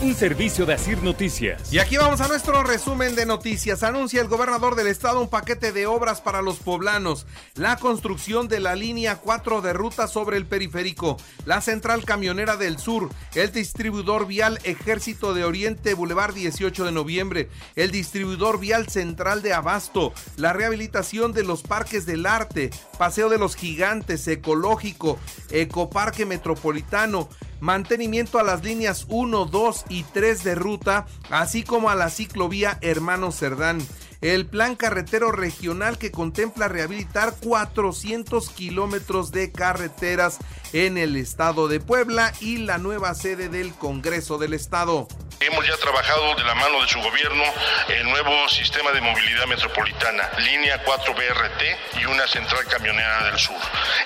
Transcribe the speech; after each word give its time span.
Un 0.00 0.14
servicio 0.14 0.64
de 0.64 0.74
Asir 0.74 1.02
Noticias. 1.02 1.72
Y 1.72 1.80
aquí 1.80 1.96
vamos 1.96 2.20
a 2.20 2.28
nuestro 2.28 2.62
resumen 2.62 3.16
de 3.16 3.26
noticias. 3.26 3.82
Anuncia 3.82 4.20
el 4.20 4.28
gobernador 4.28 4.76
del 4.76 4.86
estado 4.86 5.20
un 5.20 5.28
paquete 5.28 5.72
de 5.72 5.88
obras 5.88 6.20
para 6.20 6.40
los 6.40 6.58
poblanos. 6.58 7.26
La 7.56 7.78
construcción 7.78 8.46
de 8.46 8.60
la 8.60 8.76
línea 8.76 9.16
4 9.16 9.60
de 9.60 9.72
ruta 9.72 10.06
sobre 10.06 10.36
el 10.36 10.46
periférico. 10.46 11.16
La 11.46 11.60
central 11.60 12.04
camionera 12.04 12.56
del 12.56 12.78
sur. 12.78 13.10
El 13.34 13.50
distribuidor 13.50 14.28
vial 14.28 14.60
Ejército 14.62 15.34
de 15.34 15.42
Oriente 15.42 15.94
Boulevard 15.94 16.32
18 16.32 16.84
de 16.84 16.92
noviembre. 16.92 17.48
El 17.74 17.90
distribuidor 17.90 18.60
vial 18.60 18.88
central 18.88 19.42
de 19.42 19.52
Abasto. 19.52 20.12
La 20.36 20.52
rehabilitación 20.52 21.32
de 21.32 21.42
los 21.42 21.64
parques 21.64 22.06
del 22.06 22.24
arte. 22.26 22.70
Paseo 22.98 23.28
de 23.28 23.38
los 23.38 23.56
Gigantes. 23.56 24.28
Ecológico. 24.28 25.18
Ecoparque 25.50 26.24
Metropolitano 26.24 27.28
mantenimiento 27.60 28.38
a 28.38 28.42
las 28.42 28.64
líneas 28.64 29.06
1, 29.08 29.46
2 29.46 29.84
y 29.88 30.02
3 30.04 30.44
de 30.44 30.54
ruta, 30.54 31.06
así 31.30 31.62
como 31.62 31.90
a 31.90 31.94
la 31.94 32.10
ciclovía 32.10 32.78
Hermano 32.80 33.32
Cerdán. 33.32 33.80
El 34.20 34.46
plan 34.46 34.74
carretero 34.74 35.30
regional 35.30 35.96
que 35.96 36.10
contempla 36.10 36.66
rehabilitar 36.66 37.34
400 37.40 38.48
kilómetros 38.50 39.30
de 39.30 39.52
carreteras 39.52 40.38
en 40.72 40.98
el 40.98 41.16
estado 41.16 41.68
de 41.68 41.78
Puebla 41.78 42.32
y 42.40 42.58
la 42.58 42.78
nueva 42.78 43.14
sede 43.14 43.48
del 43.48 43.72
Congreso 43.74 44.38
del 44.38 44.54
Estado. 44.54 45.06
Hemos 45.40 45.64
ya 45.68 45.76
trabajado 45.76 46.34
de 46.34 46.42
la 46.42 46.54
mano 46.56 46.82
de 46.82 46.88
su 46.88 47.00
gobierno 47.00 47.44
el 47.86 48.04
nuevo 48.04 48.48
sistema 48.48 48.90
de 48.90 49.00
movilidad 49.00 49.46
metropolitana, 49.46 50.28
línea 50.38 50.82
4 50.82 51.14
BRT 51.14 52.00
y 52.00 52.06
una 52.06 52.26
central 52.26 52.64
camionera 52.66 53.22
del 53.22 53.38
sur. 53.38 53.56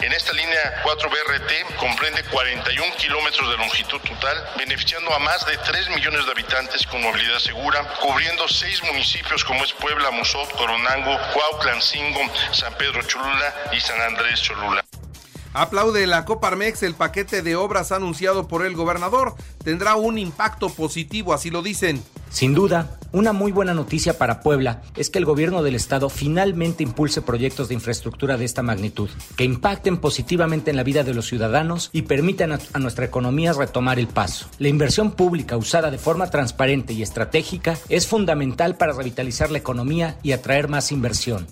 En 0.01 0.13
esta 0.13 0.35
línea 0.35 0.81
4 0.83 1.09
BRT 1.09 1.77
comprende 1.77 2.23
41 2.25 2.97
kilómetros 2.97 3.49
de 3.51 3.57
longitud 3.57 4.01
total, 4.01 4.47
beneficiando 4.59 5.15
a 5.15 5.19
más 5.21 5.47
de 5.47 5.57
3 5.57 5.89
millones 5.91 6.27
de 6.27 6.33
habitantes 6.33 6.87
con 6.87 7.01
movilidad 7.01 7.39
segura, 7.39 7.83
cubriendo 8.01 8.47
seis 8.47 8.83
municipios 8.83 9.43
como 9.43 9.65
es 9.65 9.73
Puebla, 9.73 10.11
Musot, 10.11 10.53
Coronango, 10.53 11.19
Cuautlancingo, 11.33 12.21
San 12.51 12.75
Pedro 12.75 13.03
Cholula 13.05 13.55
y 13.73 13.81
San 13.81 13.99
Andrés 14.03 14.43
Cholula. 14.43 14.82
Aplaude 15.55 16.07
la 16.07 16.25
Coparmex 16.25 16.83
el 16.83 16.95
paquete 16.95 17.43
de 17.43 17.57
obras 17.57 17.93
anunciado 17.93 18.49
por 18.49 18.65
el 18.65 18.75
gobernador. 18.75 19.35
Tendrá 19.63 19.97
un 19.97 20.19
impacto 20.19 20.71
positivo, 20.71 21.35
así 21.35 21.51
lo 21.51 21.63
dicen. 21.63 22.03
Sin 22.31 22.55
duda, 22.55 22.99
una 23.13 23.35
muy 23.35 23.53
buena 23.53 23.75
noticia 23.75 24.17
para 24.17 24.41
Puebla 24.41 24.81
es 24.97 25.11
que 25.11 25.19
el 25.19 25.27
gobierno 25.27 25.63
del 25.63 25.75
estado 25.75 26.09
finalmente 26.09 26.83
impulse 26.83 27.21
proyectos 27.21 27.69
de 27.69 27.75
infraestructura 27.75 28.39
de 28.39 28.47
esta 28.47 28.63
magnitud, 28.63 29.11
que 29.37 29.45
impacten 29.45 29.99
positivamente 29.99 30.71
en 30.71 30.77
la 30.77 30.83
vida 30.83 31.05
de 31.05 31.13
los 31.13 31.27
ciudadanos 31.27 31.91
y 31.93 32.03
permitan 32.03 32.53
a, 32.53 32.79
nuestra 32.79 33.05
economía 33.05 33.53
retomar 33.53 33.99
el 33.99 34.07
paso. 34.07 34.47
La 34.59 34.69
inversión 34.69 35.11
pública 35.13 35.59
usada 35.59 35.91
de 35.91 35.99
forma 35.99 36.31
transparente 36.31 36.95
y 36.95 37.03
estratégica 37.03 37.77
es 37.91 38.07
fundamental 38.07 38.77
para 38.77 38.95
revitalizar 38.95 39.51
la 39.51 39.59
economía 39.59 40.17
y 40.23 40.33
atraer 40.33 40.69
más 40.69 40.91
inversión. 40.91 41.47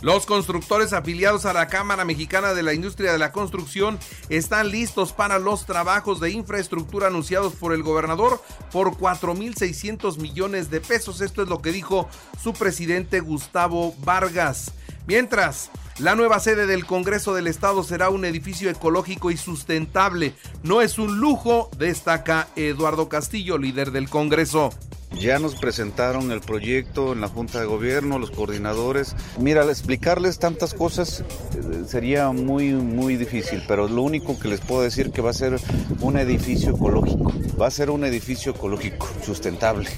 Los 0.00 0.26
constructores 0.26 0.92
afiliados 0.92 1.44
a 1.44 1.52
la 1.52 1.66
Cámara 1.66 2.04
Mexicana 2.04 2.54
de 2.54 2.62
la 2.62 2.72
Industria 2.72 3.10
de 3.10 3.18
la 3.18 3.32
Construcción 3.32 3.98
están 4.28 4.70
listos 4.70 5.12
para 5.12 5.40
los 5.40 5.66
trabajos 5.66 6.20
de 6.20 6.30
infraestructura 6.30 7.08
anunciados 7.08 7.54
por 7.54 7.72
el 7.72 7.82
gobernador 7.82 8.40
por 8.70 8.92
4.600 8.92 10.18
millones 10.18 10.70
de 10.70 10.80
pesos. 10.80 11.20
Esto 11.20 11.42
es 11.42 11.48
lo 11.48 11.60
que 11.60 11.72
dijo 11.72 12.08
su 12.40 12.52
presidente 12.52 13.18
Gustavo 13.18 13.92
Vargas. 14.04 14.70
Mientras, 15.08 15.70
la 15.98 16.14
nueva 16.14 16.38
sede 16.38 16.66
del 16.66 16.86
Congreso 16.86 17.34
del 17.34 17.48
Estado 17.48 17.82
será 17.82 18.08
un 18.08 18.24
edificio 18.24 18.70
ecológico 18.70 19.32
y 19.32 19.36
sustentable. 19.36 20.32
No 20.62 20.80
es 20.80 21.00
un 21.00 21.18
lujo, 21.18 21.70
destaca 21.76 22.46
Eduardo 22.54 23.08
Castillo, 23.08 23.58
líder 23.58 23.90
del 23.90 24.08
Congreso. 24.08 24.70
Ya 25.12 25.38
nos 25.38 25.56
presentaron 25.56 26.30
el 26.30 26.40
proyecto 26.40 27.12
en 27.12 27.20
la 27.20 27.28
Junta 27.28 27.60
de 27.60 27.66
Gobierno, 27.66 28.18
los 28.18 28.30
coordinadores. 28.30 29.16
Mira, 29.38 29.64
explicarles 29.64 30.38
tantas 30.38 30.74
cosas 30.74 31.20
eh, 31.54 31.84
sería 31.86 32.30
muy, 32.30 32.72
muy 32.72 33.16
difícil, 33.16 33.62
pero 33.66 33.88
lo 33.88 34.02
único 34.02 34.38
que 34.38 34.48
les 34.48 34.60
puedo 34.60 34.82
decir 34.82 35.10
que 35.10 35.22
va 35.22 35.30
a 35.30 35.34
ser 35.34 35.58
un 36.00 36.16
edificio 36.18 36.70
ecológico. 36.70 37.32
Va 37.60 37.66
a 37.66 37.70
ser 37.70 37.90
un 37.90 38.04
edificio 38.04 38.52
ecológico, 38.52 39.08
sustentable, 39.24 39.88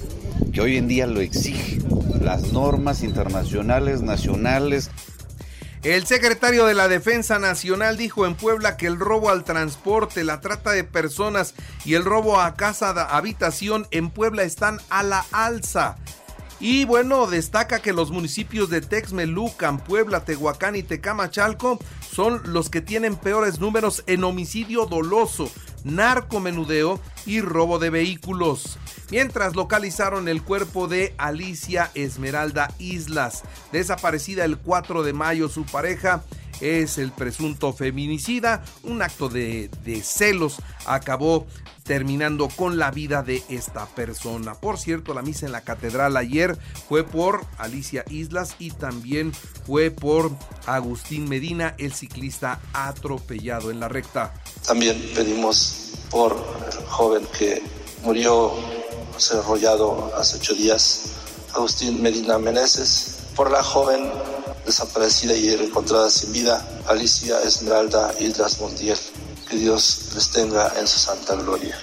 que 0.53 0.61
hoy 0.63 0.79
en 0.79 0.89
día 0.89 1.07
lo 1.07 1.21
exige. 1.21 1.79
Las 2.21 2.53
normas 2.53 3.03
internacionales, 3.03 4.03
nacionales, 4.03 4.91
el 5.83 6.07
secretario 6.07 6.67
de 6.67 6.75
la 6.75 6.89
Defensa 6.89 7.39
Nacional 7.39 7.97
dijo 7.97 8.27
en 8.27 8.35
Puebla 8.35 8.77
que 8.77 8.87
el 8.87 8.99
robo 8.99 9.31
al 9.31 9.45
transporte, 9.45 10.25
la 10.25 10.43
trata 10.43 10.73
de 10.73 10.85
personas 10.85 11.55
y 11.87 11.95
el 11.95 12.05
robo 12.05 12.39
a 12.39 12.55
casa 12.55 12.93
de 12.93 13.01
habitación 13.01 13.87
en 13.91 14.11
Puebla 14.11 14.43
están 14.43 14.79
a 14.91 15.03
la 15.03 15.25
alza. 15.33 15.97
Y 16.61 16.85
bueno, 16.85 17.27
destaca 17.27 17.81
que 17.81 17.95
los 17.95 18.11
municipios 18.11 18.69
de 18.69 18.83
Texmelucan, 18.83 19.79
Puebla, 19.83 20.27
Tehuacán 20.27 20.77
y 20.77 20.83
Tecamachalco 20.83 21.79
son 22.13 22.43
los 22.45 22.69
que 22.69 22.83
tienen 22.83 23.17
peores 23.17 23.59
números 23.59 24.05
en 24.07 24.25
homicidio 24.25 24.85
doloso, 24.85 25.51
narcomenudeo 25.85 27.01
y 27.25 27.41
robo 27.41 27.79
de 27.79 27.89
vehículos 27.89 28.79
mientras 29.11 29.57
localizaron 29.57 30.29
el 30.29 30.43
cuerpo 30.43 30.89
de 30.89 31.15
Alicia 31.19 31.91
Esmeralda 31.95 32.73
Islas, 32.79 33.43
desaparecida 33.73 34.45
el 34.45 34.59
4 34.59 35.03
de 35.03 35.13
mayo. 35.13 35.49
Su 35.49 35.65
pareja 35.65 36.23
es 36.61 36.99
el 36.99 37.11
presunto 37.13 37.73
feminicida. 37.73 38.63
Un 38.83 39.03
acto 39.03 39.29
de, 39.29 39.71
celos 40.03 40.57
acabó 40.87 41.47
terminando 41.85 42.49
con 42.49 42.79
la 42.79 42.91
vida 42.91 43.23
de 43.23 43.43
esta 43.49 43.87
persona. 43.87 44.55
Por 44.55 44.79
cierto, 44.79 45.13
la 45.13 45.23
misa 45.23 45.47
en 45.47 45.53
la 45.53 45.63
catedral 45.63 46.17
ayer 46.17 46.57
fue 46.89 47.03
por 47.03 47.45
Alicia 47.59 48.05
Islas 48.11 48.55
y 48.59 48.71
también 48.71 49.33
fue 49.67 49.91
por 49.91 50.31
Agustín 50.67 51.29
Medina, 51.29 51.75
el 51.79 51.93
ciclista 51.93 52.61
atropellado 52.73 53.71
en 53.71 53.81
la 53.81 53.89
recta. 53.89 54.35
También 54.65 55.03
pedimos 55.15 56.07
por 56.11 56.37
el 56.71 56.87
joven 56.87 57.27
que 57.37 57.63
murió 58.03 58.53
desarrollado 59.21 60.11
hace 60.17 60.39
ocho 60.39 60.55
días, 60.55 61.03
Agustín 61.53 62.01
Medina 62.01 62.39
Meneses, 62.39 63.19
por 63.37 63.51
la 63.51 63.63
joven 63.63 64.11
desaparecida 64.65 65.35
y 65.35 65.53
encontrada 65.53 66.09
sin 66.09 66.33
vida, 66.33 66.67
Alicia 66.87 67.39
Esmeralda 67.43 68.15
Islas 68.19 68.59
Montiel. 68.61 68.97
Que 69.47 69.57
Dios 69.57 70.13
les 70.15 70.31
tenga 70.31 70.73
en 70.79 70.87
su 70.87 70.99
santa 70.99 71.35
gloria. 71.35 71.77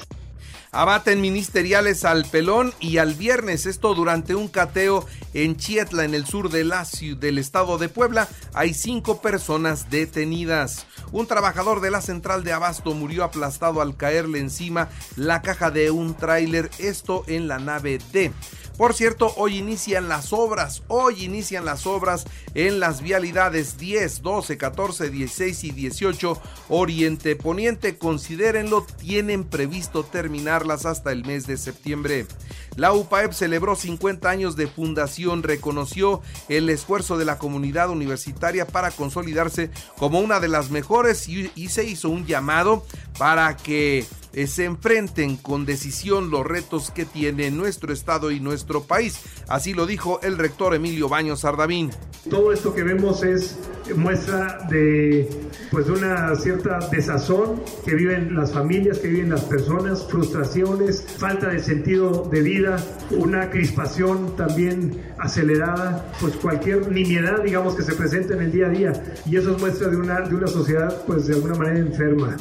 Abaten 0.71 1.21
ministeriales 1.21 2.03
al 2.03 2.25
Pelón 2.25 2.73
y 2.79 2.97
al 2.97 3.13
viernes, 3.13 3.65
esto 3.65 3.95
durante 3.95 4.35
un 4.35 4.47
cateo 4.47 5.05
en 5.33 5.55
Chietla, 5.55 6.03
en 6.03 6.13
el 6.13 6.25
sur 6.25 6.49
de 6.49 6.63
la, 6.63 6.85
del 7.17 7.37
estado 7.37 7.77
de 7.77 7.89
Puebla, 7.89 8.27
hay 8.53 8.73
cinco 8.73 9.21
personas 9.21 9.89
detenidas. 9.89 10.85
Un 11.11 11.25
trabajador 11.25 11.79
de 11.79 11.91
la 11.91 12.01
central 12.01 12.43
de 12.43 12.51
Abasto 12.51 12.93
murió 12.93 13.23
aplastado 13.23 13.81
al 13.81 13.95
caerle 13.95 14.39
encima 14.39 14.89
la 15.15 15.41
caja 15.41 15.71
de 15.71 15.89
un 15.89 16.15
tráiler, 16.15 16.69
esto 16.79 17.23
en 17.27 17.47
la 17.47 17.59
nave 17.59 17.99
D. 18.11 18.33
Por 18.77 18.93
cierto, 18.93 19.33
hoy 19.37 19.57
inician 19.57 20.07
las 20.07 20.31
obras, 20.33 20.83
hoy 20.87 21.23
inician 21.23 21.65
las 21.65 21.87
obras 21.87 22.25
en 22.53 22.79
las 22.79 23.01
vialidades 23.01 23.79
10, 23.79 24.21
12, 24.21 24.57
14, 24.57 25.09
16 25.09 25.63
y 25.63 25.71
18 25.71 26.39
Oriente 26.69 27.35
Poniente. 27.35 27.97
Considérenlo, 27.97 28.85
tienen 28.99 29.45
previsto 29.45 30.03
terminarlas 30.03 30.85
hasta 30.85 31.11
el 31.11 31.25
mes 31.25 31.47
de 31.47 31.57
septiembre. 31.57 32.27
La 32.75 32.93
UPAEP 32.93 33.33
celebró 33.33 33.75
50 33.75 34.29
años 34.29 34.55
de 34.55 34.67
fundación, 34.67 35.41
reconoció 35.41 36.21
el 36.47 36.69
esfuerzo 36.69 37.17
de 37.17 37.25
la 37.25 37.39
comunidad 37.39 37.89
universitaria 37.89 38.67
para 38.67 38.91
consolidarse 38.91 39.71
como 39.97 40.19
una 40.19 40.39
de 40.39 40.49
las 40.49 40.69
mejores 40.69 41.27
y, 41.27 41.51
y 41.55 41.69
se 41.69 41.83
hizo 41.85 42.09
un 42.09 42.27
llamado 42.27 42.85
para 43.17 43.57
que 43.57 44.05
eh, 44.33 44.45
se 44.45 44.65
enfrenten 44.65 45.37
con 45.37 45.65
decisión 45.65 46.29
los 46.29 46.45
retos 46.45 46.91
que 46.91 47.05
tiene 47.05 47.49
nuestro 47.49 47.91
estado 47.91 48.29
y 48.29 48.39
nuestro 48.39 48.83
país. 48.83 49.19
Así 49.47 49.73
lo 49.73 49.85
dijo 49.87 50.19
el 50.21 50.37
rector 50.37 50.75
Emilio 50.75 51.09
Baños 51.09 51.39
Sardavín. 51.39 51.89
Todo 52.29 52.51
esto 52.51 52.75
que 52.75 52.83
vemos 52.83 53.23
es 53.23 53.57
muestra 53.95 54.67
de 54.69 55.27
pues 55.71 55.87
una 55.87 56.35
cierta 56.35 56.77
desazón 56.91 57.63
que 57.85 57.95
viven 57.95 58.35
las 58.35 58.51
familias, 58.53 58.99
que 58.99 59.07
viven 59.07 59.29
las 59.29 59.41
personas, 59.45 60.05
frustraciones, 60.07 61.03
falta 61.17 61.49
de 61.49 61.59
sentido 61.59 62.29
de 62.29 62.41
vida, 62.41 62.77
una 63.11 63.49
crispación 63.49 64.35
también 64.35 65.01
acelerada, 65.17 66.11
pues 66.19 66.35
cualquier 66.35 66.91
nimiedad 66.91 67.41
digamos 67.43 67.75
que 67.75 67.83
se 67.83 67.93
presenta 67.93 68.35
en 68.35 68.41
el 68.41 68.51
día 68.51 68.67
a 68.67 68.69
día 68.69 68.93
y 69.25 69.37
eso 69.37 69.55
es 69.55 69.59
muestra 69.59 69.87
de 69.87 69.97
una, 69.97 70.21
de 70.21 70.35
una 70.35 70.47
sociedad 70.47 71.03
pues 71.07 71.27
de 71.27 71.35
alguna 71.35 71.55
manera 71.55 71.79
enferma. 71.79 72.37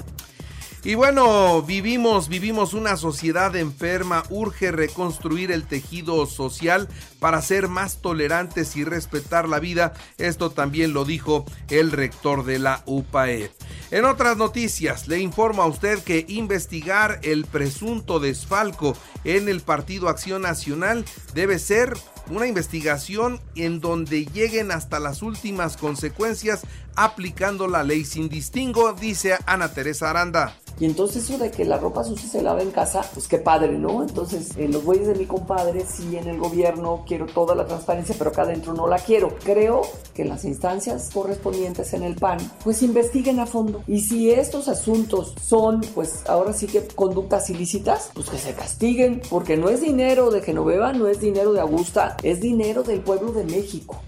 Y 0.87 0.95
bueno, 0.95 1.63
vivimos, 1.63 2.29
vivimos 2.29 2.73
una 2.73 2.97
sociedad 2.97 3.57
enferma, 3.57 4.23
urge 4.31 4.71
reconstruir 4.71 5.51
el 5.51 5.67
tejido 5.67 6.25
social 6.27 6.89
para 7.19 7.43
ser 7.43 7.67
más 7.67 8.01
tolerantes 8.01 8.77
y 8.77 8.85
respetar 8.85 9.49
la 9.49 9.59
vida. 9.59 9.95
Esto 10.17 10.51
también 10.51 10.93
lo 10.93 11.05
dijo 11.05 11.45
el 11.71 11.91
rector 11.91 12.45
de 12.45 12.61
la 12.61 12.85
UPAE. 12.87 13.51
En 13.91 14.05
otras 14.05 14.37
noticias, 14.37 15.09
le 15.09 15.19
informo 15.19 15.65
a 15.65 15.67
usted 15.67 15.99
que 16.05 16.25
investigar 16.29 17.19
el 17.25 17.47
presunto 17.47 18.21
desfalco 18.21 18.97
en 19.25 19.49
el 19.49 19.63
Partido 19.63 20.09
Acción 20.09 20.43
Nacional 20.43 21.05
debe 21.35 21.59
ser 21.59 21.95
una 22.31 22.47
investigación 22.47 23.41
en 23.55 23.81
donde 23.81 24.27
lleguen 24.27 24.71
hasta 24.71 24.99
las 24.99 25.23
últimas 25.23 25.77
consecuencias 25.77 26.63
aplicando 26.97 27.69
la 27.69 27.85
ley 27.85 28.05
sin 28.05 28.29
distingo, 28.29 28.93
dice 28.93 29.37
Ana 29.47 29.73
Teresa 29.73 30.11
Aranda. 30.11 30.57
Y 30.79 30.85
entonces 30.85 31.25
eso 31.25 31.39
de 31.39 31.51
que 31.51 31.65
la 31.65 31.79
ropa 31.79 32.05
sucia 32.05 32.29
se 32.29 32.43
lava 32.43 32.61
en 32.61 32.71
casa, 32.71 33.03
pues 33.15 33.29
qué 33.29 33.39
padre, 33.39 33.79
¿no? 33.79 34.03
Entonces, 34.03 34.51
en 34.57 34.73
los 34.73 34.85
güeyes 34.85 35.07
de 35.07 35.15
mi 35.15 35.25
compadre, 35.25 35.87
sí 35.87 36.17
en 36.17 36.29
el 36.29 36.39
gobierno 36.39 37.05
quiero 37.07 37.25
toda 37.27 37.55
la 37.55 37.67
transparencia, 37.67 38.15
pero 38.19 38.31
acá 38.31 38.43
adentro 38.43 38.75
no 38.75 38.87
la 38.87 38.99
quiero. 38.99 39.35
Creo 39.43 39.83
que 40.15 40.27
las 40.27 40.45
instancias 40.45 41.11
correspondientes 41.15 41.95
en 41.95 42.03
el 42.03 42.17
PAN, 42.17 42.39
pues 42.63 42.83
investiguen 42.83 43.41
a 43.41 43.47
fondo. 43.47 43.83
Y 43.87 44.03
si 44.03 44.31
estos 44.31 44.69
asuntos 44.69 45.35
son, 45.43 45.81
pues 45.95 46.29
ahora 46.29 46.53
sí 46.53 46.67
que 46.67 46.87
conductas 46.87 47.49
ilícitas, 47.49 48.11
pues 48.13 48.29
que 48.29 48.39
se 48.39 48.53
castiguen, 48.53 49.23
porque 49.31 49.57
no 49.57 49.71
es 49.71 49.81
dinero 49.81 50.31
de 50.31 50.43
Genoveva, 50.43 50.93
no 50.93 51.09
es 51.09 51.21
dinero 51.21 51.55
de 51.55 51.61
Augusta, 51.61 52.19
es 52.23 52.41
dinero 52.41 52.83
del 52.83 53.01
pueblo 53.01 53.33
de 53.33 53.45
México. 53.45 54.03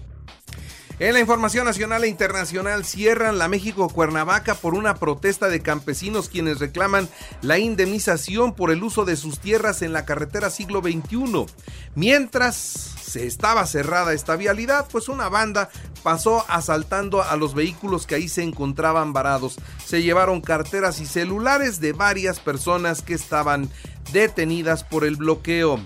En 0.99 1.13
la 1.13 1.21
información 1.21 1.63
nacional 1.63 2.03
e 2.03 2.09
internacional 2.09 2.83
cierran 2.83 3.37
la 3.37 3.47
México 3.47 3.87
Cuernavaca 3.87 4.53
por 4.55 4.73
una 4.73 4.95
protesta 4.95 5.47
de 5.47 5.61
campesinos 5.61 6.27
quienes 6.27 6.59
reclaman 6.59 7.07
la 7.41 7.57
indemnización 7.57 8.53
por 8.53 8.69
el 8.69 8.83
uso 8.83 9.05
de 9.05 9.15
sus 9.15 9.39
tierras 9.39 9.81
en 9.81 9.93
la 9.93 10.03
carretera 10.03 10.49
siglo 10.49 10.81
XXI. 10.81 11.45
Mientras 11.95 12.55
se 12.57 13.25
estaba 13.25 13.65
cerrada 13.65 14.11
esta 14.11 14.35
vialidad, 14.35 14.87
pues 14.91 15.07
una 15.07 15.29
banda 15.29 15.69
pasó 16.03 16.43
asaltando 16.49 17.23
a 17.23 17.37
los 17.37 17.55
vehículos 17.55 18.05
que 18.05 18.15
ahí 18.15 18.27
se 18.27 18.43
encontraban 18.43 19.13
varados. 19.13 19.55
Se 19.85 20.03
llevaron 20.03 20.41
carteras 20.41 20.99
y 20.99 21.05
celulares 21.05 21.79
de 21.79 21.93
varias 21.93 22.41
personas 22.41 23.01
que 23.01 23.13
estaban 23.13 23.69
detenidas 24.11 24.83
por 24.83 25.05
el 25.05 25.15
bloqueo 25.15 25.79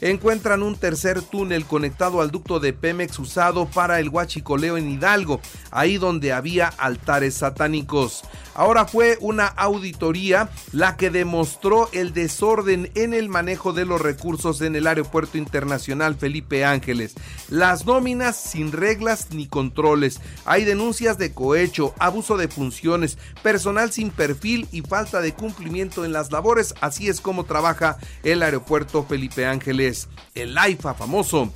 encuentran 0.00 0.62
un 0.62 0.76
tercer 0.76 1.22
túnel 1.22 1.66
conectado 1.66 2.20
al 2.20 2.30
ducto 2.30 2.60
de 2.60 2.72
Pemex 2.72 3.18
usado 3.18 3.66
para 3.66 4.00
el 4.00 4.08
huachicoleo 4.08 4.76
en 4.76 4.90
Hidalgo, 4.90 5.40
ahí 5.70 5.98
donde 5.98 6.32
había 6.32 6.68
altares 6.68 7.34
satánicos. 7.34 8.22
Ahora 8.54 8.84
fue 8.84 9.16
una 9.20 9.46
auditoría 9.46 10.50
la 10.72 10.96
que 10.96 11.10
demostró 11.10 11.88
el 11.92 12.12
desorden 12.12 12.90
en 12.94 13.14
el 13.14 13.28
manejo 13.28 13.72
de 13.72 13.86
los 13.86 14.00
recursos 14.00 14.60
en 14.60 14.76
el 14.76 14.86
Aeropuerto 14.86 15.38
Internacional 15.38 16.16
Felipe 16.16 16.64
Ángeles. 16.64 17.14
Las 17.48 17.86
nóminas 17.86 18.36
sin 18.36 18.72
reglas 18.72 19.28
ni 19.30 19.46
controles. 19.46 20.20
Hay 20.44 20.64
denuncias 20.64 21.16
de 21.16 21.32
cohecho, 21.32 21.94
abuso 21.98 22.36
de 22.36 22.48
funciones, 22.48 23.18
personal 23.42 23.92
sin 23.92 24.10
perfil 24.10 24.68
y 24.72 24.82
falta 24.82 25.20
de 25.20 25.32
cumplimiento 25.32 26.04
en 26.04 26.12
las 26.12 26.32
labores. 26.32 26.74
Así 26.80 27.08
es 27.08 27.20
como 27.20 27.44
trabaja 27.44 27.98
el 28.24 28.42
Aeropuerto 28.42 29.04
Felipe 29.04 29.46
Ángeles. 29.46 29.89
El 30.34 30.56
AIFA 30.56 30.94
famoso 30.94 31.50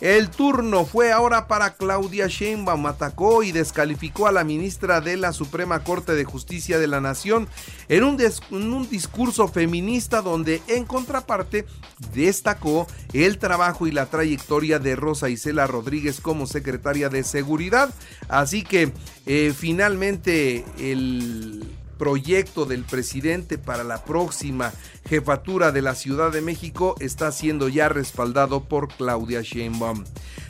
el 0.00 0.30
turno 0.30 0.86
fue 0.86 1.12
ahora 1.12 1.46
para 1.46 1.74
Claudia 1.74 2.26
Sheinbaum. 2.26 2.86
Atacó 2.86 3.42
y 3.42 3.52
descalificó 3.52 4.26
a 4.26 4.32
la 4.32 4.44
ministra 4.44 5.02
de 5.02 5.18
la 5.18 5.34
Suprema 5.34 5.84
Corte 5.84 6.14
de 6.14 6.24
Justicia 6.24 6.78
de 6.78 6.86
la 6.86 7.02
Nación 7.02 7.48
en 7.88 8.04
un, 8.04 8.88
discurso 8.88 9.46
feminista 9.48 10.22
donde 10.22 10.62
en 10.68 10.86
contraparte 10.86 11.66
destacó 12.14 12.86
el 13.12 13.38
trabajo 13.38 13.86
y 13.86 13.90
la 13.90 14.06
trayectoria 14.06 14.78
de 14.78 14.96
Rosa 14.96 15.28
Isela 15.28 15.66
Rodríguez 15.66 16.20
como 16.20 16.46
secretaria 16.46 17.10
de 17.10 17.22
Seguridad. 17.22 17.92
Así 18.28 18.62
que 18.62 18.92
eh, 19.26 19.52
finalmente 19.54 20.64
el 20.78 21.62
proyecto 22.00 22.64
del 22.64 22.84
presidente 22.84 23.58
para 23.58 23.84
la 23.84 24.02
próxima 24.06 24.72
jefatura 25.06 25.70
de 25.70 25.82
la 25.82 25.94
Ciudad 25.94 26.32
de 26.32 26.40
México 26.40 26.94
está 26.98 27.30
siendo 27.30 27.68
ya 27.68 27.90
respaldado 27.90 28.64
por 28.64 28.88
Claudia 28.88 29.42
Sheinbaum. 29.42 30.04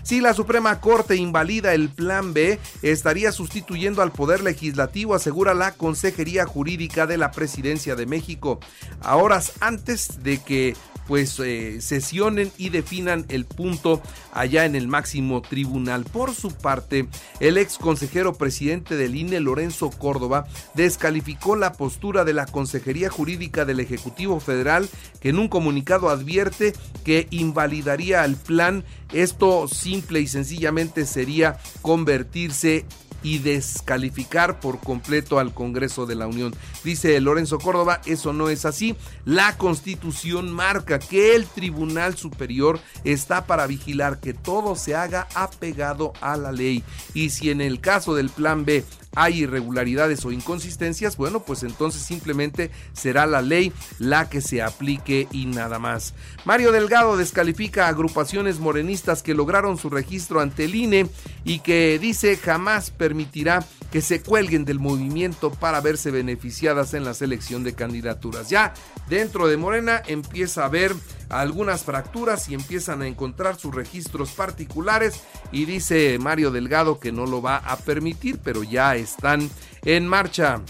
Si 0.04 0.20
la 0.20 0.32
Suprema 0.32 0.80
Corte 0.80 1.16
invalida 1.16 1.74
el 1.74 1.90
Plan 1.90 2.32
B, 2.32 2.60
estaría 2.82 3.32
sustituyendo 3.32 4.00
al 4.00 4.12
Poder 4.12 4.44
Legislativo, 4.44 5.16
asegura 5.16 5.52
la 5.52 5.72
Consejería 5.72 6.46
Jurídica 6.46 7.08
de 7.08 7.18
la 7.18 7.32
Presidencia 7.32 7.96
de 7.96 8.06
México, 8.06 8.60
a 9.00 9.16
horas 9.16 9.54
antes 9.60 10.22
de 10.22 10.38
que 10.38 10.76
pues 11.10 11.40
eh, 11.40 11.80
sesionen 11.80 12.52
y 12.56 12.68
definan 12.68 13.26
el 13.30 13.44
punto 13.44 14.00
allá 14.32 14.64
en 14.64 14.76
el 14.76 14.86
máximo 14.86 15.42
tribunal. 15.42 16.04
Por 16.04 16.36
su 16.36 16.52
parte, 16.52 17.08
el 17.40 17.58
ex 17.58 17.78
consejero 17.78 18.34
presidente 18.34 18.96
del 18.96 19.16
INE, 19.16 19.40
Lorenzo 19.40 19.90
Córdoba, 19.90 20.46
descalificó 20.74 21.39
la 21.48 21.72
postura 21.72 22.24
de 22.24 22.34
la 22.34 22.46
Consejería 22.46 23.10
Jurídica 23.10 23.64
del 23.64 23.80
Ejecutivo 23.80 24.40
Federal, 24.40 24.88
que 25.20 25.30
en 25.30 25.38
un 25.38 25.48
comunicado 25.48 26.08
advierte 26.08 26.74
que 27.04 27.26
invalidaría 27.30 28.24
el 28.24 28.36
plan. 28.36 28.84
Esto 29.12 29.66
simple 29.66 30.20
y 30.20 30.26
sencillamente 30.26 31.06
sería 31.06 31.58
convertirse 31.82 32.84
y 33.22 33.38
descalificar 33.38 34.60
por 34.60 34.80
completo 34.80 35.38
al 35.38 35.52
Congreso 35.52 36.06
de 36.06 36.14
la 36.14 36.26
Unión. 36.26 36.54
Dice 36.84 37.20
Lorenzo 37.20 37.58
Córdoba, 37.58 38.00
eso 38.06 38.32
no 38.32 38.48
es 38.48 38.64
así. 38.64 38.96
La 39.24 39.56
Constitución 39.56 40.50
marca 40.50 40.98
que 40.98 41.34
el 41.34 41.46
Tribunal 41.46 42.16
Superior 42.16 42.80
está 43.04 43.46
para 43.46 43.66
vigilar 43.66 44.20
que 44.20 44.34
todo 44.34 44.76
se 44.76 44.94
haga 44.94 45.28
apegado 45.34 46.12
a 46.20 46.36
la 46.36 46.52
ley. 46.52 46.82
Y 47.14 47.30
si 47.30 47.50
en 47.50 47.60
el 47.60 47.80
caso 47.80 48.14
del 48.14 48.30
Plan 48.30 48.64
B 48.64 48.84
hay 49.14 49.42
irregularidades 49.42 50.24
o 50.24 50.32
inconsistencias, 50.32 51.16
bueno, 51.16 51.40
pues 51.40 51.62
entonces 51.62 52.02
simplemente 52.02 52.70
será 52.92 53.26
la 53.26 53.42
ley 53.42 53.72
la 53.98 54.28
que 54.28 54.40
se 54.40 54.62
aplique 54.62 55.28
y 55.32 55.46
nada 55.46 55.78
más. 55.78 56.14
Mario 56.44 56.72
Delgado 56.72 57.16
descalifica 57.16 57.86
a 57.86 57.88
agrupaciones 57.88 58.58
morenistas 58.60 59.22
que 59.22 59.34
lograron 59.34 59.78
su 59.78 59.90
registro 59.90 60.40
ante 60.40 60.64
el 60.64 60.74
INE 60.74 61.06
y 61.44 61.60
que 61.60 61.98
dice 61.98 62.36
jamás 62.36 62.90
permitirá 62.90 63.64
que 63.90 64.00
se 64.00 64.22
cuelguen 64.22 64.64
del 64.64 64.78
movimiento 64.78 65.50
para 65.50 65.80
verse 65.80 66.10
beneficiadas 66.10 66.94
en 66.94 67.04
la 67.04 67.14
selección 67.14 67.64
de 67.64 67.74
candidaturas. 67.74 68.48
Ya 68.48 68.72
dentro 69.08 69.48
de 69.48 69.56
Morena 69.56 70.02
empieza 70.06 70.62
a 70.62 70.66
haber 70.66 70.94
algunas 71.28 71.84
fracturas 71.84 72.48
y 72.48 72.54
empiezan 72.54 73.02
a 73.02 73.06
encontrar 73.06 73.56
sus 73.56 73.74
registros 73.74 74.32
particulares 74.32 75.20
y 75.52 75.64
dice 75.64 76.18
Mario 76.20 76.50
Delgado 76.50 76.98
que 76.98 77.12
no 77.12 77.26
lo 77.26 77.42
va 77.42 77.56
a 77.56 77.76
permitir, 77.76 78.38
pero 78.42 78.62
ya 78.62 78.96
están 79.00 79.50
en 79.84 80.06
marcha. 80.06 80.60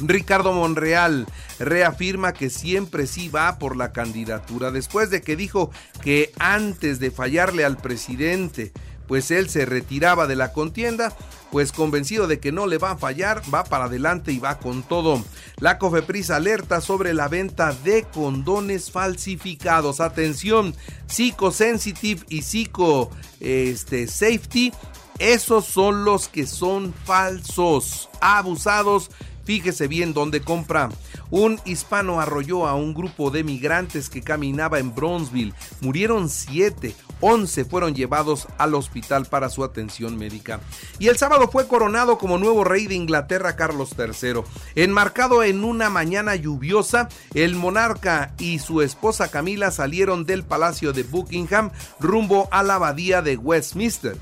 Ricardo 0.00 0.52
Monreal 0.52 1.26
reafirma 1.58 2.32
que 2.32 2.50
siempre 2.50 3.06
sí 3.06 3.28
va 3.28 3.58
por 3.58 3.76
la 3.76 3.92
candidatura 3.92 4.70
después 4.70 5.10
de 5.10 5.22
que 5.22 5.36
dijo 5.36 5.70
que 6.02 6.32
antes 6.38 7.00
de 7.00 7.10
fallarle 7.10 7.64
al 7.64 7.78
presidente 7.78 8.72
pues 9.08 9.30
él 9.32 9.48
se 9.48 9.64
retiraba 9.64 10.28
de 10.28 10.36
la 10.36 10.52
contienda, 10.52 11.16
pues 11.50 11.72
convencido 11.72 12.28
de 12.28 12.38
que 12.38 12.52
no 12.52 12.66
le 12.66 12.78
va 12.78 12.92
a 12.92 12.96
fallar, 12.98 13.42
va 13.52 13.64
para 13.64 13.86
adelante 13.86 14.30
y 14.32 14.38
va 14.38 14.58
con 14.58 14.82
todo. 14.82 15.24
La 15.56 15.78
Cofepris 15.78 16.30
alerta 16.30 16.80
sobre 16.82 17.14
la 17.14 17.26
venta 17.26 17.72
de 17.72 18.04
condones 18.04 18.92
falsificados. 18.92 20.00
Atención, 20.00 20.74
Psicosensitive 21.06 22.22
y 22.28 22.42
Psico 22.42 23.10
este, 23.40 24.06
Safety, 24.06 24.72
esos 25.18 25.64
son 25.64 26.04
los 26.04 26.28
que 26.28 26.46
son 26.46 26.94
falsos, 27.04 28.08
abusados. 28.20 29.10
Fíjese 29.44 29.88
bien 29.88 30.12
dónde 30.12 30.42
compra. 30.42 30.90
Un 31.30 31.58
hispano 31.64 32.20
arrolló 32.20 32.66
a 32.66 32.74
un 32.74 32.94
grupo 32.94 33.30
de 33.30 33.44
migrantes 33.44 34.10
que 34.10 34.22
caminaba 34.22 34.78
en 34.78 34.94
Bronzeville. 34.94 35.54
Murieron 35.80 36.28
siete. 36.28 36.94
11 37.20 37.64
fueron 37.64 37.94
llevados 37.94 38.46
al 38.58 38.74
hospital 38.74 39.26
para 39.26 39.48
su 39.48 39.64
atención 39.64 40.16
médica. 40.16 40.60
Y 40.98 41.08
el 41.08 41.16
sábado 41.16 41.48
fue 41.50 41.66
coronado 41.66 42.18
como 42.18 42.38
nuevo 42.38 42.62
rey 42.62 42.86
de 42.86 42.94
Inglaterra 42.94 43.56
Carlos 43.56 43.94
III. 43.98 44.42
Enmarcado 44.76 45.42
en 45.42 45.64
una 45.64 45.90
mañana 45.90 46.36
lluviosa, 46.36 47.08
el 47.34 47.54
monarca 47.54 48.34
y 48.38 48.58
su 48.58 48.82
esposa 48.82 49.30
Camila 49.30 49.70
salieron 49.70 50.26
del 50.26 50.44
Palacio 50.44 50.92
de 50.92 51.02
Buckingham 51.02 51.70
rumbo 51.98 52.48
a 52.52 52.62
la 52.62 52.74
abadía 52.74 53.22
de 53.22 53.36
Westminster. 53.36 54.16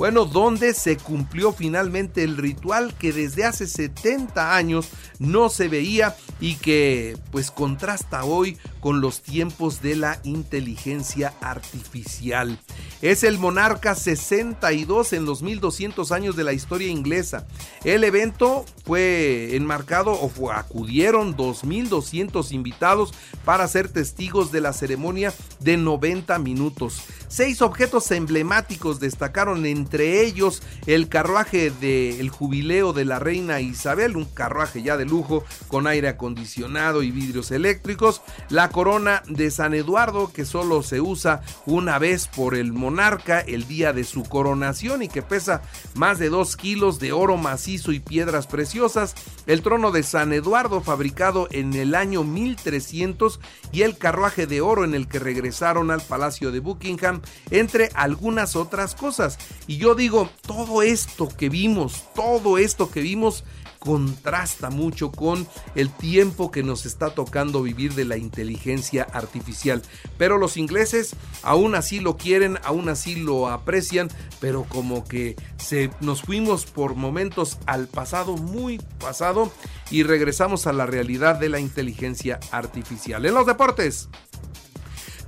Bueno, 0.00 0.24
donde 0.24 0.72
se 0.72 0.96
cumplió 0.96 1.52
finalmente 1.52 2.24
el 2.24 2.38
ritual 2.38 2.94
que 2.94 3.12
desde 3.12 3.44
hace 3.44 3.66
70 3.66 4.56
años 4.56 4.88
no 5.18 5.50
se 5.50 5.68
veía 5.68 6.16
y 6.40 6.54
que 6.54 7.18
pues 7.30 7.50
contrasta 7.50 8.24
hoy 8.24 8.56
con 8.80 9.02
los 9.02 9.20
tiempos 9.20 9.82
de 9.82 9.96
la 9.96 10.18
inteligencia 10.24 11.34
artificial. 11.42 12.58
Es 13.02 13.24
el 13.24 13.38
monarca 13.38 13.94
62 13.94 15.12
en 15.12 15.26
los 15.26 15.42
1200 15.42 16.12
años 16.12 16.34
de 16.34 16.44
la 16.44 16.54
historia 16.54 16.88
inglesa. 16.88 17.46
El 17.84 18.02
evento 18.02 18.64
fue 18.86 19.54
enmarcado 19.54 20.12
o 20.12 20.50
acudieron 20.50 21.36
2200 21.36 22.52
invitados 22.52 23.12
para 23.44 23.68
ser 23.68 23.90
testigos 23.90 24.50
de 24.50 24.62
la 24.62 24.72
ceremonia 24.72 25.34
de 25.60 25.76
90 25.76 26.38
minutos. 26.38 27.02
Seis 27.30 27.62
objetos 27.62 28.10
emblemáticos 28.10 28.98
destacaron 28.98 29.64
entre 29.64 30.26
ellos 30.26 30.64
el 30.86 31.08
carruaje 31.08 31.70
del 31.70 32.28
jubileo 32.28 32.92
de 32.92 33.04
la 33.04 33.20
reina 33.20 33.60
Isabel, 33.60 34.16
un 34.16 34.24
carruaje 34.24 34.82
ya 34.82 34.96
de 34.96 35.04
lujo 35.04 35.44
con 35.68 35.86
aire 35.86 36.08
acondicionado 36.08 37.04
y 37.04 37.12
vidrios 37.12 37.52
eléctricos, 37.52 38.20
la 38.48 38.70
corona 38.70 39.22
de 39.28 39.52
San 39.52 39.74
Eduardo 39.74 40.32
que 40.32 40.44
solo 40.44 40.82
se 40.82 41.00
usa 41.00 41.42
una 41.66 42.00
vez 42.00 42.26
por 42.26 42.56
el 42.56 42.72
monarca 42.72 43.38
el 43.38 43.68
día 43.68 43.92
de 43.92 44.02
su 44.02 44.24
coronación 44.24 45.04
y 45.04 45.08
que 45.08 45.22
pesa 45.22 45.62
más 45.94 46.18
de 46.18 46.30
2 46.30 46.56
kilos 46.56 46.98
de 46.98 47.12
oro 47.12 47.36
macizo 47.36 47.92
y 47.92 48.00
piedras 48.00 48.48
preciosas, 48.48 49.14
el 49.46 49.62
trono 49.62 49.92
de 49.92 50.02
San 50.02 50.32
Eduardo 50.32 50.80
fabricado 50.80 51.46
en 51.52 51.74
el 51.74 51.94
año 51.94 52.24
1300 52.24 53.38
y 53.70 53.82
el 53.82 53.98
carruaje 53.98 54.48
de 54.48 54.60
oro 54.60 54.82
en 54.82 54.96
el 54.96 55.06
que 55.06 55.20
regresaron 55.20 55.92
al 55.92 56.00
Palacio 56.00 56.50
de 56.50 56.58
Buckingham 56.58 57.19
entre 57.50 57.90
algunas 57.94 58.56
otras 58.56 58.94
cosas. 58.94 59.38
Y 59.66 59.76
yo 59.76 59.94
digo, 59.94 60.28
todo 60.46 60.82
esto 60.82 61.28
que 61.28 61.48
vimos, 61.48 62.04
todo 62.14 62.58
esto 62.58 62.90
que 62.90 63.00
vimos, 63.00 63.44
contrasta 63.80 64.70
mucho 64.70 65.10
con 65.10 65.48
el 65.74 65.90
tiempo 65.90 66.50
que 66.52 66.62
nos 66.62 66.86
está 66.86 67.14
tocando 67.14 67.62
vivir 67.62 67.94
de 67.94 68.04
la 68.04 68.16
inteligencia 68.16 69.02
artificial. 69.02 69.82
Pero 70.18 70.38
los 70.38 70.56
ingleses 70.56 71.16
aún 71.42 71.74
así 71.74 71.98
lo 71.98 72.16
quieren, 72.16 72.58
aún 72.62 72.88
así 72.88 73.16
lo 73.16 73.48
aprecian, 73.48 74.08
pero 74.38 74.64
como 74.64 75.04
que 75.04 75.34
se 75.56 75.90
nos 76.00 76.22
fuimos 76.22 76.66
por 76.66 76.94
momentos 76.94 77.58
al 77.66 77.88
pasado, 77.88 78.36
muy 78.36 78.78
pasado, 79.00 79.50
y 79.90 80.04
regresamos 80.04 80.66
a 80.66 80.72
la 80.72 80.86
realidad 80.86 81.40
de 81.40 81.48
la 81.48 81.58
inteligencia 81.58 82.38
artificial. 82.52 83.24
En 83.26 83.34
los 83.34 83.46
deportes. 83.46 84.08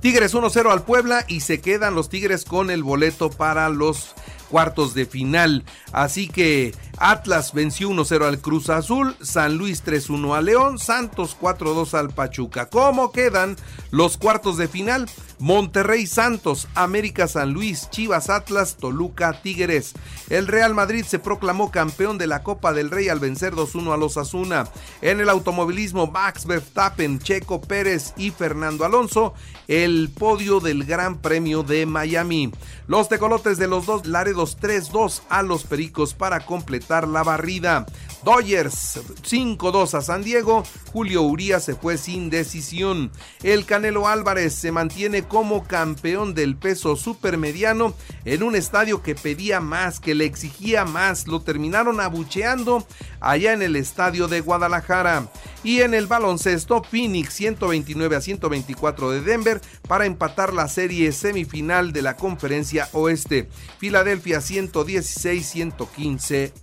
Tigres 0.03 0.35
1-0 0.35 0.69
al 0.69 0.83
Puebla 0.83 1.23
y 1.29 1.39
se 1.39 1.61
quedan 1.61 1.95
los 1.95 2.09
Tigres 2.09 2.43
con 2.43 2.69
el 2.69 2.83
boleto 2.83 3.29
para 3.29 3.69
los 3.69 4.13
cuartos 4.49 4.93
de 4.93 5.05
final. 5.05 5.63
Así 5.93 6.27
que 6.27 6.75
Atlas 6.97 7.53
venció 7.53 7.89
1-0 7.89 8.25
al 8.25 8.39
Cruz 8.39 8.69
Azul, 8.69 9.15
San 9.21 9.55
Luis 9.55 9.81
3-1 9.85 10.35
al 10.35 10.43
León, 10.43 10.77
Santos 10.77 11.37
4-2 11.39 11.93
al 11.93 12.09
Pachuca. 12.09 12.65
¿Cómo 12.65 13.13
quedan 13.13 13.55
los 13.91 14.17
cuartos 14.17 14.57
de 14.57 14.67
final? 14.67 15.09
Monterrey 15.43 16.07
Santos, 16.07 16.69
América 16.73 17.27
San 17.27 17.51
Luis, 17.51 17.89
Chivas 17.89 18.29
Atlas, 18.29 18.77
Toluca 18.77 19.41
Tigres. 19.41 19.91
El 20.29 20.47
Real 20.47 20.73
Madrid 20.73 21.03
se 21.03 21.19
proclamó 21.19 21.69
campeón 21.69 22.17
de 22.17 22.27
la 22.27 22.43
Copa 22.43 22.71
del 22.71 22.89
Rey 22.89 23.09
al 23.09 23.19
vencer 23.19 23.53
2-1 23.53 23.93
a 23.93 23.97
los 23.97 24.15
Asuna. 24.15 24.69
En 25.01 25.19
el 25.19 25.27
automovilismo, 25.27 26.07
Max 26.07 26.45
Verstappen, 26.45 27.19
Checo 27.19 27.59
Pérez 27.59 28.13
y 28.15 28.31
Fernando 28.31 28.85
Alonso, 28.85 29.33
el 29.67 30.11
podio 30.17 30.61
del 30.61 30.85
Gran 30.85 31.17
Premio 31.17 31.63
de 31.63 31.85
Miami. 31.87 32.49
Los 32.87 33.09
tecolotes 33.09 33.57
de 33.57 33.67
los 33.67 33.85
dos 33.85 34.05
Laredos 34.05 34.57
3-2 34.57 35.23
a 35.27 35.43
los 35.43 35.65
Pericos 35.65 36.13
para 36.13 36.45
completar 36.45 37.05
la 37.05 37.21
barrida. 37.21 37.85
Dodgers 38.23 39.01
5-2 39.23 39.95
a 39.95 40.01
San 40.01 40.23
Diego. 40.23 40.63
Julio 40.93 41.23
Urías 41.23 41.65
se 41.65 41.75
fue 41.75 41.97
sin 41.97 42.29
decisión. 42.29 43.11
El 43.43 43.65
Canelo 43.65 44.07
Álvarez 44.07 44.55
se 44.55 44.71
mantiene 44.71 45.23
como 45.23 45.65
campeón 45.65 46.33
del 46.33 46.55
peso 46.55 46.95
supermediano 46.95 47.93
en 48.23 48.43
un 48.43 48.55
estadio 48.55 49.03
que 49.03 49.15
pedía 49.15 49.59
más, 49.59 49.99
que 49.99 50.15
le 50.15 50.23
exigía 50.23 50.85
más. 50.85 51.27
Lo 51.27 51.41
terminaron 51.41 51.99
abucheando 51.99 52.87
allá 53.19 53.51
en 53.51 53.61
el 53.61 53.75
estadio 53.75 54.29
de 54.29 54.39
Guadalajara. 54.39 55.29
Y 55.63 55.81
en 55.81 55.93
el 55.93 56.07
baloncesto, 56.07 56.81
Phoenix 56.83 57.33
129 57.33 58.15
a 58.15 58.21
124 58.21 59.11
de 59.11 59.19
Denver 59.21 59.59
para 59.87 60.05
empatar 60.05 60.53
la 60.53 60.69
serie 60.69 61.11
semifinal 61.11 61.91
de 61.91 62.01
la 62.01 62.15
conferencia 62.15 62.87
oeste. 62.93 63.49
Filadelfia 63.79 64.39
116-115 64.39 66.62